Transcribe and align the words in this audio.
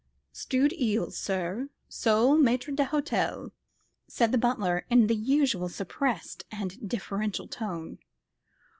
"Stewed 0.31 0.73
eels, 0.73 1.15
sir; 1.15 1.69
sole 1.87 2.35
maître 2.35 2.75
d'hôtel," 2.75 3.51
said 4.07 4.31
the 4.31 4.37
butler, 4.39 4.83
in 4.89 5.05
the 5.05 5.15
usual 5.15 5.69
suppressed 5.69 6.43
and 6.51 6.89
deferential 6.89 7.47
tone. 7.47 7.99